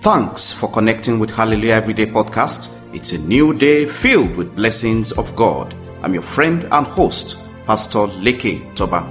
Thanks 0.00 0.50
for 0.50 0.70
connecting 0.70 1.18
with 1.18 1.28
Hallelujah 1.28 1.74
Everyday 1.74 2.06
Podcast. 2.06 2.74
It's 2.94 3.12
a 3.12 3.18
new 3.18 3.52
day 3.52 3.84
filled 3.84 4.34
with 4.34 4.56
blessings 4.56 5.12
of 5.12 5.36
God. 5.36 5.76
I'm 6.02 6.14
your 6.14 6.22
friend 6.22 6.64
and 6.72 6.86
host, 6.86 7.36
Pastor 7.66 8.06
Leke 8.06 8.74
Toba. 8.74 9.04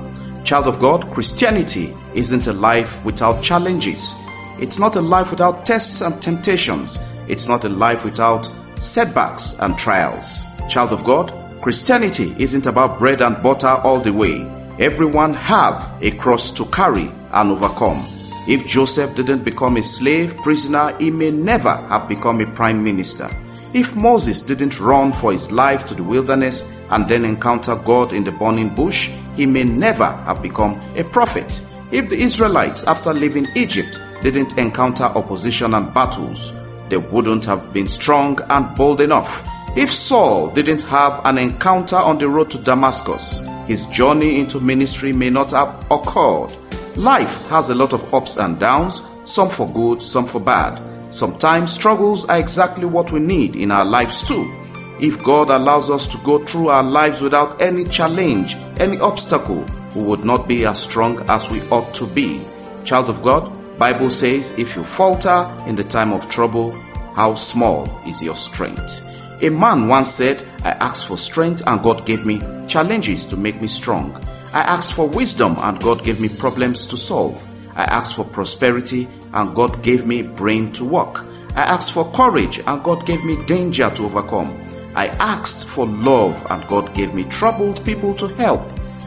Child 0.43 0.65
of 0.65 0.79
God, 0.79 1.11
Christianity 1.11 1.95
isn't 2.15 2.47
a 2.47 2.53
life 2.53 3.05
without 3.05 3.43
challenges. 3.43 4.15
It's 4.59 4.79
not 4.79 4.95
a 4.95 5.01
life 5.01 5.29
without 5.29 5.63
tests 5.63 6.01
and 6.01 6.19
temptations. 6.19 6.97
It's 7.27 7.47
not 7.47 7.65
a 7.65 7.69
life 7.69 8.03
without 8.03 8.49
setbacks 8.79 9.59
and 9.59 9.77
trials. 9.77 10.41
Child 10.69 10.93
of 10.93 11.03
God, 11.03 11.31
Christianity 11.61 12.35
isn't 12.39 12.65
about 12.65 12.97
bread 12.97 13.21
and 13.21 13.43
butter 13.43 13.79
all 13.83 13.99
the 13.99 14.11
way. 14.11 14.41
Everyone 14.79 15.35
have 15.35 15.95
a 16.01 16.09
cross 16.09 16.49
to 16.49 16.65
carry 16.65 17.11
and 17.31 17.51
overcome. 17.51 18.07
If 18.49 18.65
Joseph 18.65 19.15
didn't 19.15 19.43
become 19.43 19.77
a 19.77 19.83
slave 19.83 20.35
prisoner, 20.37 20.97
he 20.97 21.11
may 21.11 21.29
never 21.29 21.75
have 21.87 22.07
become 22.07 22.41
a 22.41 22.47
prime 22.47 22.83
minister. 22.83 23.29
If 23.75 23.95
Moses 23.95 24.41
didn't 24.41 24.79
run 24.79 25.11
for 25.11 25.31
his 25.31 25.51
life 25.51 25.85
to 25.85 25.93
the 25.93 26.01
wilderness 26.01 26.65
and 26.89 27.07
then 27.07 27.25
encounter 27.25 27.75
God 27.75 28.11
in 28.11 28.23
the 28.23 28.31
burning 28.31 28.73
bush, 28.73 29.11
he 29.35 29.45
may 29.45 29.65
never 29.65 30.11
have 30.25 30.41
become 30.41 30.79
a 30.95 31.03
prophet. 31.03 31.61
If 31.91 32.09
the 32.09 32.17
Israelites, 32.17 32.83
after 32.85 33.13
leaving 33.13 33.45
Egypt, 33.53 33.99
didn't 34.23 34.57
encounter 34.57 35.03
opposition 35.03 35.75
and 35.75 35.93
battles, 35.93 36.55
they 36.89 36.97
wouldn't 36.97 37.45
have 37.45 37.71
been 37.71 37.87
strong 37.87 38.39
and 38.49 38.75
bold 38.75 38.99
enough. 38.99 39.47
If 39.77 39.93
Saul 39.93 40.49
didn't 40.49 40.81
have 40.81 41.23
an 41.23 41.37
encounter 41.37 41.97
on 41.97 42.17
the 42.17 42.27
road 42.27 42.49
to 42.49 42.57
Damascus, 42.57 43.41
his 43.67 43.85
journey 43.89 44.39
into 44.39 44.59
ministry 44.59 45.13
may 45.13 45.29
not 45.29 45.51
have 45.51 45.85
occurred. 45.91 46.51
Life 46.95 47.47
has 47.49 47.69
a 47.69 47.75
lot 47.75 47.93
of 47.93 48.13
ups 48.13 48.37
and 48.37 48.59
downs, 48.59 49.01
some 49.23 49.49
for 49.49 49.67
good, 49.71 50.01
some 50.01 50.25
for 50.25 50.41
bad. 50.41 50.81
Sometimes 51.13 51.71
struggles 51.71 52.25
are 52.25 52.39
exactly 52.39 52.85
what 52.85 53.11
we 53.11 53.19
need 53.19 53.55
in 53.55 53.71
our 53.71 53.85
lives 53.85 54.21
too. 54.21 54.53
If 54.99 55.23
God 55.23 55.49
allows 55.49 55.89
us 55.89 56.07
to 56.09 56.17
go 56.19 56.43
through 56.45 56.69
our 56.69 56.83
lives 56.83 57.21
without 57.21 57.61
any 57.61 57.85
challenge, 57.85 58.55
any 58.79 58.99
obstacle, 58.99 59.65
we 59.95 60.03
would 60.03 60.25
not 60.25 60.47
be 60.47 60.65
as 60.65 60.81
strong 60.81 61.27
as 61.29 61.49
we 61.49 61.61
ought 61.69 61.93
to 61.95 62.05
be. 62.07 62.41
Child 62.83 63.09
of 63.09 63.23
God, 63.23 63.77
Bible 63.77 64.09
says 64.09 64.51
if 64.57 64.75
you 64.75 64.83
falter 64.83 65.49
in 65.67 65.75
the 65.75 65.83
time 65.83 66.11
of 66.11 66.29
trouble, 66.29 66.71
how 67.15 67.33
small 67.35 67.85
is 68.05 68.21
your 68.21 68.35
strength. 68.35 69.05
A 69.41 69.49
man 69.49 69.87
once 69.87 70.09
said, 70.09 70.45
I 70.63 70.71
asked 70.71 71.07
for 71.07 71.17
strength 71.17 71.63
and 71.65 71.81
God 71.81 72.05
gave 72.05 72.25
me 72.25 72.41
challenges 72.67 73.23
to 73.25 73.37
make 73.37 73.61
me 73.61 73.67
strong. 73.67 74.21
I 74.51 74.61
asked 74.61 74.93
for 74.93 75.07
wisdom 75.07 75.55
and 75.59 75.79
God 75.79 76.03
gave 76.03 76.19
me 76.19 76.27
problems 76.27 76.87
to 76.87 76.97
solve. 76.97 77.45
I 77.75 77.83
asked 77.83 78.15
for 78.15 78.25
prosperity 78.25 79.07
and 79.33 79.55
God 79.55 79.83
gave 79.83 80.07
me 80.07 80.23
brain 80.23 80.71
to 80.73 80.85
work. 80.85 81.23
I 81.55 81.61
asked 81.61 81.93
for 81.93 82.11
courage 82.13 82.59
and 82.65 82.83
God 82.83 83.05
gave 83.05 83.23
me 83.23 83.43
danger 83.45 83.91
to 83.91 84.05
overcome. 84.05 84.55
I 84.95 85.07
asked 85.19 85.67
for 85.67 85.85
love 85.85 86.45
and 86.49 86.67
God 86.67 86.95
gave 86.95 87.13
me 87.13 87.25
troubled 87.25 87.85
people 87.85 88.15
to 88.15 88.27
help. 88.27 88.61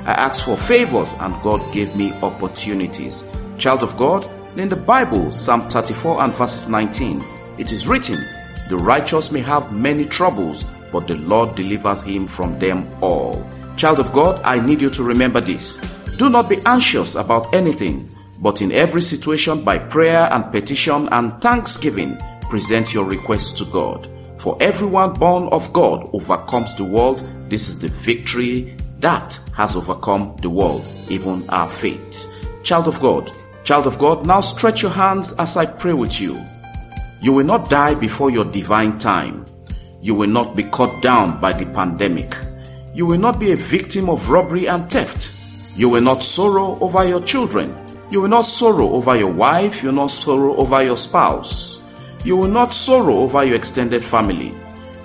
I 0.06 0.12
asked 0.12 0.44
for 0.44 0.56
favors 0.56 1.14
and 1.18 1.40
God 1.42 1.60
gave 1.72 1.96
me 1.96 2.12
opportunities. 2.22 3.24
Child 3.58 3.82
of 3.82 3.96
God, 3.96 4.30
in 4.56 4.68
the 4.68 4.76
Bible, 4.76 5.32
Psalm 5.32 5.68
34 5.68 6.22
and 6.22 6.34
verses 6.34 6.68
19, 6.68 7.24
it 7.58 7.72
is 7.72 7.88
written, 7.88 8.24
The 8.68 8.76
righteous 8.76 9.32
may 9.32 9.40
have 9.40 9.72
many 9.72 10.04
troubles, 10.04 10.64
but 10.92 11.06
the 11.06 11.16
Lord 11.16 11.56
delivers 11.56 12.02
him 12.02 12.26
from 12.26 12.58
them 12.58 12.86
all. 13.00 13.44
Child 13.76 14.00
of 14.00 14.12
God, 14.12 14.40
I 14.44 14.64
need 14.64 14.80
you 14.80 14.90
to 14.90 15.02
remember 15.02 15.40
this. 15.40 15.76
Do 16.18 16.28
not 16.28 16.48
be 16.48 16.60
anxious 16.66 17.14
about 17.14 17.54
anything, 17.54 18.08
but 18.38 18.60
in 18.62 18.72
every 18.72 19.02
situation, 19.02 19.64
by 19.64 19.78
prayer 19.78 20.28
and 20.32 20.50
petition 20.52 21.08
and 21.10 21.40
thanksgiving, 21.40 22.18
present 22.42 22.92
your 22.92 23.04
requests 23.04 23.52
to 23.54 23.64
God. 23.64 24.08
For 24.38 24.56
everyone 24.60 25.14
born 25.14 25.48
of 25.48 25.72
God 25.72 26.10
overcomes 26.12 26.74
the 26.74 26.84
world. 26.84 27.20
This 27.48 27.68
is 27.68 27.78
the 27.78 27.88
victory 27.88 28.76
that 28.98 29.38
has 29.56 29.76
overcome 29.76 30.36
the 30.42 30.50
world, 30.50 30.86
even 31.08 31.48
our 31.50 31.68
faith. 31.68 32.28
Child 32.62 32.88
of 32.88 33.00
God, 33.00 33.36
child 33.64 33.86
of 33.86 33.98
God, 33.98 34.26
now 34.26 34.40
stretch 34.40 34.82
your 34.82 34.90
hands 34.90 35.32
as 35.34 35.56
I 35.56 35.66
pray 35.66 35.92
with 35.92 36.20
you. 36.20 36.38
You 37.20 37.32
will 37.32 37.46
not 37.46 37.70
die 37.70 37.94
before 37.94 38.30
your 38.30 38.44
divine 38.44 38.98
time. 38.98 39.44
You 40.00 40.14
will 40.14 40.28
not 40.28 40.56
be 40.56 40.64
cut 40.64 41.02
down 41.02 41.40
by 41.40 41.52
the 41.52 41.66
pandemic. 41.66 42.34
You 42.94 43.06
will 43.06 43.18
not 43.18 43.40
be 43.40 43.52
a 43.52 43.56
victim 43.56 44.10
of 44.10 44.28
robbery 44.28 44.68
and 44.68 44.90
theft. 44.90 45.34
You 45.74 45.88
will 45.88 46.02
not 46.02 46.22
sorrow 46.22 46.78
over 46.80 47.08
your 47.08 47.22
children. 47.22 47.74
You 48.10 48.20
will 48.20 48.28
not 48.28 48.44
sorrow 48.44 48.90
over 48.92 49.16
your 49.16 49.32
wife. 49.32 49.82
You 49.82 49.88
will 49.88 49.96
not 49.96 50.10
sorrow 50.10 50.54
over 50.56 50.82
your 50.82 50.98
spouse. 50.98 51.80
You 52.22 52.36
will 52.36 52.50
not 52.50 52.74
sorrow 52.74 53.20
over 53.20 53.44
your 53.44 53.56
extended 53.56 54.04
family. 54.04 54.54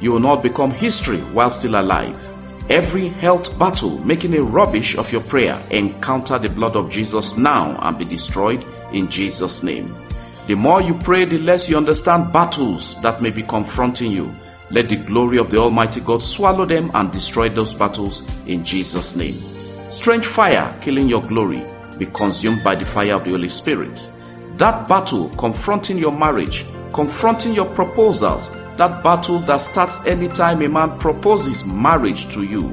You 0.02 0.12
will 0.12 0.20
not 0.20 0.44
become 0.44 0.72
history 0.72 1.20
while 1.32 1.50
still 1.50 1.80
alive. 1.80 2.22
Every 2.70 3.08
health 3.08 3.58
battle 3.58 4.00
making 4.00 4.36
a 4.36 4.44
rubbish 4.44 4.98
of 4.98 5.10
your 5.14 5.22
prayer, 5.22 5.58
encounter 5.72 6.38
the 6.38 6.50
blood 6.50 6.76
of 6.76 6.90
Jesus 6.90 7.38
now 7.38 7.80
and 7.82 7.98
be 7.98 8.04
destroyed 8.04 8.66
in 8.92 9.10
Jesus' 9.10 9.64
name. 9.64 9.96
The 10.48 10.56
more 10.56 10.82
you 10.82 10.94
pray, 10.96 11.24
the 11.24 11.38
less 11.38 11.70
you 11.70 11.78
understand 11.78 12.34
battles 12.34 13.02
that 13.02 13.22
may 13.22 13.30
be 13.30 13.44
confronting 13.44 14.12
you. 14.12 14.36
Let 14.70 14.90
the 14.90 14.98
glory 14.98 15.38
of 15.38 15.50
the 15.50 15.58
Almighty 15.58 16.02
God 16.02 16.22
swallow 16.22 16.66
them 16.66 16.92
and 16.94 17.12
destroy 17.12 17.50
those 17.50 17.74
battles 17.74 18.24
in 18.46 18.66
Jesus' 18.66 19.16
name. 19.16 19.36
Strange 19.90 20.26
fire 20.26 20.78
killing 20.82 21.08
your 21.08 21.22
glory 21.22 21.66
be 21.98 22.06
consumed 22.08 22.64
by 22.64 22.76
the 22.76 22.86
fire 22.86 23.16
of 23.16 23.24
the 23.24 23.32
Holy 23.32 23.48
Spirit. 23.48 24.12
That 24.58 24.88
battle 24.88 25.30
confronting 25.38 25.98
your 25.98 26.12
marriage, 26.12 26.66
confronting 26.94 27.54
your 27.54 27.66
proposals, 27.74 28.50
that 28.76 29.04
battle 29.04 29.40
that 29.40 29.58
starts 29.58 30.06
anytime 30.06 30.62
a 30.62 30.68
man 30.68 31.00
proposes 31.00 31.66
marriage 31.66 32.28
to 32.34 32.44
you, 32.44 32.70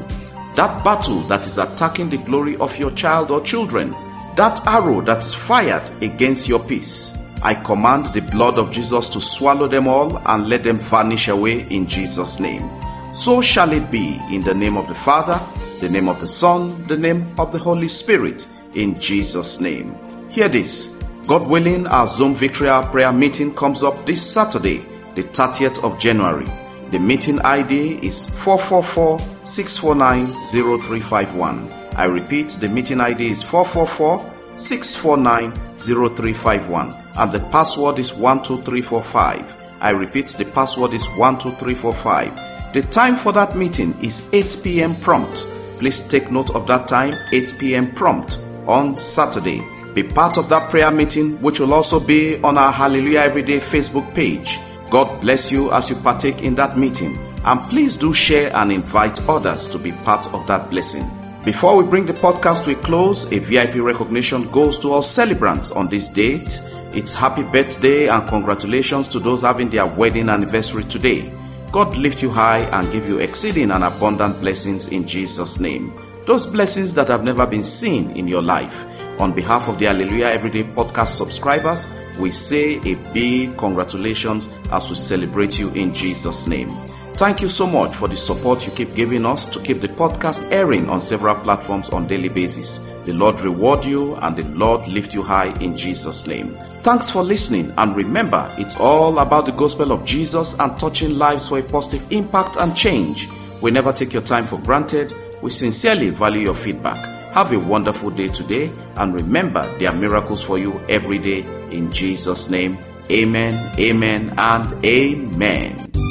that 0.54 0.84
battle 0.84 1.20
that 1.22 1.46
is 1.46 1.58
attacking 1.58 2.10
the 2.10 2.18
glory 2.18 2.56
of 2.56 2.76
your 2.78 2.90
child 2.90 3.30
or 3.30 3.40
children, 3.40 3.92
that 4.36 4.60
arrow 4.66 5.00
that 5.02 5.18
is 5.18 5.34
fired 5.34 5.82
against 6.02 6.48
your 6.48 6.58
peace. 6.58 7.23
I 7.44 7.52
command 7.52 8.06
the 8.06 8.22
blood 8.22 8.58
of 8.58 8.72
Jesus 8.72 9.06
to 9.10 9.20
swallow 9.20 9.68
them 9.68 9.86
all 9.86 10.16
and 10.26 10.48
let 10.48 10.64
them 10.64 10.78
vanish 10.78 11.28
away 11.28 11.66
in 11.68 11.86
Jesus' 11.86 12.40
name. 12.40 12.70
So 13.14 13.42
shall 13.42 13.70
it 13.72 13.90
be 13.90 14.18
in 14.30 14.40
the 14.40 14.54
name 14.54 14.78
of 14.78 14.88
the 14.88 14.94
Father, 14.94 15.38
the 15.78 15.90
name 15.90 16.08
of 16.08 16.20
the 16.20 16.26
Son, 16.26 16.86
the 16.86 16.96
name 16.96 17.38
of 17.38 17.52
the 17.52 17.58
Holy 17.58 17.88
Spirit, 17.88 18.48
in 18.72 18.98
Jesus' 18.98 19.60
name. 19.60 19.94
Hear 20.30 20.48
this. 20.48 20.98
God 21.26 21.46
willing, 21.46 21.86
our 21.86 22.06
Zoom 22.06 22.34
Victory 22.34 22.70
Hour 22.70 22.90
prayer 22.90 23.12
meeting 23.12 23.54
comes 23.54 23.82
up 23.82 24.06
this 24.06 24.26
Saturday, 24.32 24.78
the 25.14 25.22
30th 25.24 25.84
of 25.84 25.98
January. 25.98 26.46
The 26.92 26.98
meeting 26.98 27.40
ID 27.40 27.98
is 28.02 28.24
444 28.26 29.18
649 29.44 30.46
0351. 30.46 31.72
I 31.94 32.06
repeat, 32.06 32.48
the 32.52 32.70
meeting 32.70 33.02
ID 33.02 33.32
is 33.32 33.42
444 33.42 34.32
649 34.56 35.52
0351 35.78 37.03
and 37.16 37.32
the 37.32 37.40
password 37.50 37.98
is 37.98 38.10
12345. 38.10 39.56
I 39.80 39.90
repeat, 39.90 40.28
the 40.28 40.44
password 40.44 40.94
is 40.94 41.04
12345. 41.06 42.72
The 42.74 42.82
time 42.82 43.16
for 43.16 43.32
that 43.32 43.56
meeting 43.56 43.96
is 44.02 44.28
8 44.32 44.60
p.m. 44.62 44.96
prompt. 44.96 45.46
Please 45.78 46.00
take 46.08 46.30
note 46.30 46.50
of 46.50 46.66
that 46.66 46.88
time, 46.88 47.14
8 47.32 47.56
p.m. 47.58 47.92
prompt 47.92 48.38
on 48.66 48.96
Saturday. 48.96 49.62
Be 49.94 50.02
part 50.02 50.38
of 50.38 50.48
that 50.48 50.70
prayer 50.70 50.90
meeting, 50.90 51.40
which 51.40 51.60
will 51.60 51.72
also 51.72 52.00
be 52.00 52.42
on 52.42 52.58
our 52.58 52.72
Hallelujah 52.72 53.20
Everyday 53.20 53.58
Facebook 53.58 54.12
page. 54.14 54.58
God 54.90 55.20
bless 55.20 55.52
you 55.52 55.72
as 55.72 55.88
you 55.88 55.96
partake 55.96 56.42
in 56.42 56.54
that 56.56 56.76
meeting. 56.76 57.16
And 57.44 57.60
please 57.62 57.96
do 57.96 58.12
share 58.12 58.54
and 58.56 58.72
invite 58.72 59.20
others 59.28 59.68
to 59.68 59.78
be 59.78 59.92
part 59.92 60.32
of 60.34 60.46
that 60.46 60.70
blessing. 60.70 61.08
Before 61.44 61.76
we 61.76 61.88
bring 61.88 62.06
the 62.06 62.14
podcast 62.14 62.64
to 62.64 62.72
a 62.72 62.74
close, 62.74 63.30
a 63.30 63.38
VIP 63.38 63.76
recognition 63.76 64.50
goes 64.50 64.78
to 64.78 64.88
all 64.88 65.02
celebrants 65.02 65.70
on 65.70 65.88
this 65.88 66.08
date. 66.08 66.60
It's 66.94 67.12
happy 67.12 67.42
birthday 67.42 68.06
and 68.06 68.28
congratulations 68.28 69.08
to 69.08 69.18
those 69.18 69.42
having 69.42 69.68
their 69.68 69.84
wedding 69.84 70.28
anniversary 70.28 70.84
today. 70.84 71.34
God 71.72 71.96
lift 71.96 72.22
you 72.22 72.30
high 72.30 72.60
and 72.60 72.92
give 72.92 73.08
you 73.08 73.18
exceeding 73.18 73.72
and 73.72 73.82
abundant 73.82 74.40
blessings 74.40 74.86
in 74.86 75.04
Jesus' 75.04 75.58
name. 75.58 75.92
Those 76.22 76.46
blessings 76.46 76.94
that 76.94 77.08
have 77.08 77.24
never 77.24 77.48
been 77.48 77.64
seen 77.64 78.12
in 78.12 78.28
your 78.28 78.42
life. 78.42 78.86
On 79.20 79.32
behalf 79.32 79.68
of 79.68 79.80
the 79.80 79.86
Hallelujah 79.86 80.26
Everyday 80.26 80.62
Podcast 80.62 81.16
subscribers, 81.16 81.88
we 82.20 82.30
say 82.30 82.76
a 82.76 82.94
big 83.12 83.58
congratulations 83.58 84.48
as 84.70 84.88
we 84.88 84.94
celebrate 84.94 85.58
you 85.58 85.70
in 85.70 85.92
Jesus' 85.92 86.46
name. 86.46 86.70
Thank 87.16 87.40
you 87.42 87.48
so 87.48 87.64
much 87.64 87.94
for 87.94 88.08
the 88.08 88.16
support 88.16 88.66
you 88.66 88.72
keep 88.72 88.92
giving 88.96 89.24
us 89.24 89.46
to 89.46 89.60
keep 89.60 89.80
the 89.80 89.86
podcast 89.86 90.50
airing 90.50 90.90
on 90.90 91.00
several 91.00 91.36
platforms 91.36 91.88
on 91.90 92.08
daily 92.08 92.28
basis. 92.28 92.78
The 93.04 93.12
Lord 93.12 93.40
reward 93.40 93.84
you 93.84 94.16
and 94.16 94.36
the 94.36 94.42
Lord 94.48 94.88
lift 94.88 95.14
you 95.14 95.22
high 95.22 95.56
in 95.60 95.76
Jesus' 95.76 96.26
name. 96.26 96.56
Thanks 96.82 97.10
for 97.10 97.22
listening 97.22 97.72
and 97.78 97.94
remember, 97.94 98.52
it's 98.58 98.74
all 98.80 99.20
about 99.20 99.46
the 99.46 99.52
gospel 99.52 99.92
of 99.92 100.04
Jesus 100.04 100.58
and 100.58 100.76
touching 100.76 101.16
lives 101.16 101.48
for 101.48 101.60
a 101.60 101.62
positive 101.62 102.04
impact 102.10 102.56
and 102.56 102.76
change. 102.76 103.28
We 103.62 103.70
never 103.70 103.92
take 103.92 104.12
your 104.12 104.22
time 104.22 104.44
for 104.44 104.60
granted. 104.60 105.14
We 105.40 105.50
sincerely 105.50 106.10
value 106.10 106.40
your 106.40 106.56
feedback. 106.56 106.98
Have 107.32 107.52
a 107.52 107.60
wonderful 107.60 108.10
day 108.10 108.26
today 108.26 108.72
and 108.96 109.14
remember 109.14 109.62
there 109.78 109.90
are 109.90 109.96
miracles 109.96 110.42
for 110.42 110.58
you 110.58 110.80
every 110.88 111.18
day 111.18 111.42
in 111.70 111.92
Jesus' 111.92 112.50
name. 112.50 112.76
Amen, 113.08 113.72
amen, 113.78 114.34
and 114.36 114.84
amen. 114.84 116.03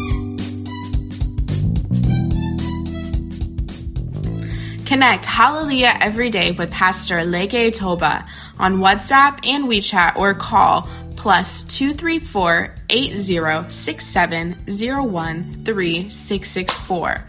Connect 4.93 5.25
Hallelujah 5.25 5.97
every 6.01 6.29
day 6.29 6.51
with 6.51 6.69
Pastor 6.69 7.21
Leke 7.21 7.73
Toba 7.73 8.27
on 8.59 8.77
WhatsApp 8.77 9.39
and 9.43 9.65
WeChat 9.65 10.17
or 10.17 10.35
call 10.35 10.87
plus 11.15 11.63
234 11.63 12.75
8067 12.91 14.53
3664 14.67 17.27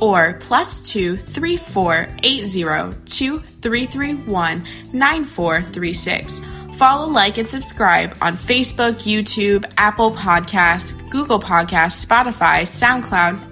or 0.00 0.34
plus 0.34 0.80
234 0.82 2.08
802331 2.22 4.68
9436. 4.92 6.40
Follow, 6.76 7.10
like, 7.10 7.38
and 7.38 7.48
subscribe 7.48 8.16
on 8.22 8.34
Facebook, 8.34 9.02
YouTube, 9.02 9.64
Apple 9.76 10.12
Podcasts, 10.12 11.10
Google 11.10 11.40
Podcasts, 11.40 12.06
Spotify, 12.06 12.62
SoundCloud, 12.62 13.49